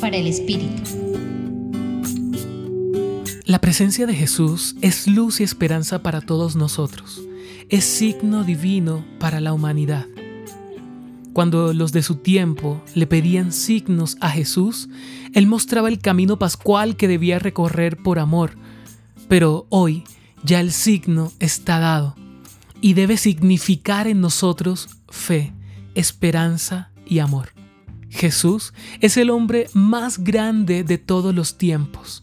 Para 0.00 0.16
el 0.16 0.26
Espíritu. 0.26 0.82
La 3.44 3.60
presencia 3.60 4.04
de 4.04 4.12
Jesús 4.12 4.74
es 4.80 5.06
luz 5.06 5.38
y 5.38 5.44
esperanza 5.44 6.02
para 6.02 6.20
todos 6.20 6.56
nosotros. 6.56 7.22
Es 7.68 7.84
signo 7.84 8.42
divino 8.42 9.04
para 9.20 9.38
la 9.40 9.52
humanidad. 9.52 10.06
Cuando 11.32 11.72
los 11.72 11.92
de 11.92 12.02
su 12.02 12.16
tiempo 12.16 12.82
le 12.96 13.06
pedían 13.06 13.52
signos 13.52 14.16
a 14.20 14.30
Jesús, 14.30 14.88
Él 15.34 15.46
mostraba 15.46 15.88
el 15.88 16.00
camino 16.00 16.36
pascual 16.36 16.96
que 16.96 17.06
debía 17.06 17.38
recorrer 17.38 17.96
por 17.96 18.18
amor. 18.18 18.56
Pero 19.28 19.66
hoy 19.68 20.02
ya 20.42 20.58
el 20.58 20.72
signo 20.72 21.30
está 21.38 21.78
dado 21.78 22.16
y 22.80 22.94
debe 22.94 23.16
significar 23.16 24.08
en 24.08 24.20
nosotros 24.20 24.88
fe, 25.08 25.52
esperanza 25.94 26.90
y 27.06 27.20
amor. 27.20 27.63
Jesús 28.14 28.72
es 29.00 29.16
el 29.16 29.28
hombre 29.28 29.68
más 29.74 30.18
grande 30.22 30.84
de 30.84 30.98
todos 30.98 31.34
los 31.34 31.58
tiempos 31.58 32.22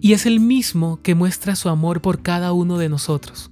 y 0.00 0.12
es 0.12 0.26
el 0.26 0.38
mismo 0.38 1.00
que 1.02 1.14
muestra 1.14 1.56
su 1.56 1.70
amor 1.70 2.02
por 2.02 2.20
cada 2.20 2.52
uno 2.52 2.76
de 2.76 2.90
nosotros. 2.90 3.50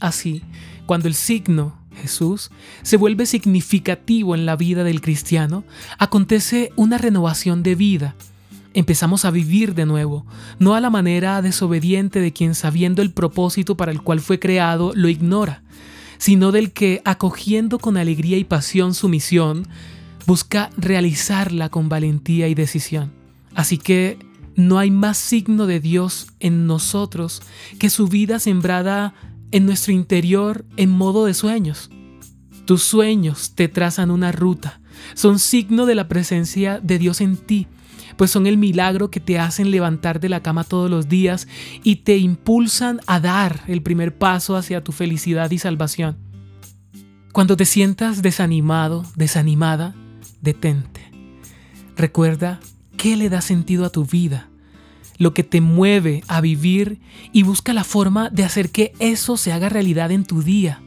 Así, 0.00 0.42
cuando 0.84 1.08
el 1.08 1.14
signo, 1.14 1.78
Jesús, 1.96 2.50
se 2.82 2.98
vuelve 2.98 3.24
significativo 3.24 4.34
en 4.34 4.44
la 4.44 4.54
vida 4.54 4.84
del 4.84 5.00
cristiano, 5.00 5.64
acontece 5.98 6.72
una 6.76 6.98
renovación 6.98 7.62
de 7.62 7.74
vida. 7.74 8.14
Empezamos 8.74 9.24
a 9.24 9.30
vivir 9.30 9.74
de 9.74 9.86
nuevo, 9.86 10.26
no 10.58 10.74
a 10.74 10.80
la 10.80 10.90
manera 10.90 11.40
desobediente 11.40 12.20
de 12.20 12.34
quien 12.34 12.54
sabiendo 12.54 13.00
el 13.00 13.12
propósito 13.12 13.78
para 13.78 13.92
el 13.92 14.02
cual 14.02 14.20
fue 14.20 14.38
creado 14.38 14.92
lo 14.94 15.08
ignora, 15.08 15.62
sino 16.18 16.52
del 16.52 16.72
que, 16.72 17.00
acogiendo 17.06 17.78
con 17.78 17.96
alegría 17.96 18.36
y 18.36 18.44
pasión 18.44 18.92
su 18.92 19.08
misión, 19.08 19.66
busca 20.28 20.68
realizarla 20.76 21.70
con 21.70 21.88
valentía 21.88 22.48
y 22.48 22.54
decisión. 22.54 23.12
Así 23.54 23.78
que 23.78 24.18
no 24.56 24.78
hay 24.78 24.90
más 24.90 25.16
signo 25.16 25.64
de 25.66 25.80
Dios 25.80 26.26
en 26.38 26.66
nosotros 26.66 27.40
que 27.78 27.88
su 27.88 28.08
vida 28.08 28.38
sembrada 28.38 29.14
en 29.52 29.64
nuestro 29.64 29.94
interior 29.94 30.66
en 30.76 30.90
modo 30.90 31.24
de 31.24 31.32
sueños. 31.32 31.88
Tus 32.66 32.82
sueños 32.82 33.54
te 33.54 33.68
trazan 33.68 34.10
una 34.10 34.30
ruta, 34.30 34.82
son 35.14 35.38
signo 35.38 35.86
de 35.86 35.94
la 35.94 36.08
presencia 36.08 36.78
de 36.78 36.98
Dios 36.98 37.22
en 37.22 37.38
ti, 37.38 37.66
pues 38.18 38.30
son 38.30 38.46
el 38.46 38.58
milagro 38.58 39.10
que 39.10 39.20
te 39.20 39.38
hacen 39.38 39.70
levantar 39.70 40.20
de 40.20 40.28
la 40.28 40.42
cama 40.42 40.62
todos 40.62 40.90
los 40.90 41.08
días 41.08 41.48
y 41.82 41.96
te 41.96 42.18
impulsan 42.18 43.00
a 43.06 43.18
dar 43.18 43.62
el 43.66 43.80
primer 43.80 44.18
paso 44.18 44.56
hacia 44.56 44.84
tu 44.84 44.92
felicidad 44.92 45.50
y 45.52 45.58
salvación. 45.58 46.18
Cuando 47.32 47.56
te 47.56 47.64
sientas 47.64 48.20
desanimado, 48.20 49.06
desanimada, 49.16 49.94
detente. 50.40 51.10
Recuerda 51.96 52.60
qué 52.96 53.16
le 53.16 53.28
da 53.28 53.40
sentido 53.40 53.84
a 53.84 53.90
tu 53.90 54.04
vida, 54.04 54.48
lo 55.18 55.34
que 55.34 55.42
te 55.42 55.60
mueve 55.60 56.22
a 56.28 56.40
vivir 56.40 57.00
y 57.32 57.42
busca 57.42 57.72
la 57.72 57.84
forma 57.84 58.30
de 58.30 58.44
hacer 58.44 58.70
que 58.70 58.92
eso 58.98 59.36
se 59.36 59.52
haga 59.52 59.68
realidad 59.68 60.10
en 60.10 60.24
tu 60.24 60.42
día. 60.42 60.80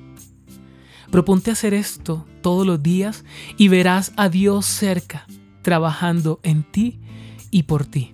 Proponte 1.12 1.52
hacer 1.52 1.74
esto 1.74 2.26
todos 2.42 2.66
los 2.66 2.82
días 2.82 3.26
y 3.58 3.68
verás 3.68 4.14
a 4.16 4.30
Dios 4.30 4.66
cerca, 4.66 5.28
trabajando 5.62 6.40
en 6.44 6.64
ti 6.64 7.02
y 7.52 7.64
por 7.64 7.86
ti. 7.86 8.14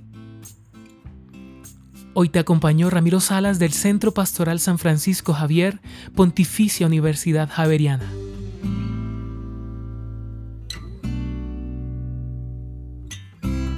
Hoy 2.20 2.30
te 2.30 2.40
acompañó 2.40 2.90
Ramiro 2.90 3.20
Salas 3.20 3.60
del 3.60 3.74
Centro 3.74 4.12
Pastoral 4.12 4.60
San 4.60 4.80
Francisco 4.80 5.34
Javier, 5.34 5.80
Pontificia 6.16 6.88
Universidad 6.88 7.48
Javeriana. 7.48 8.12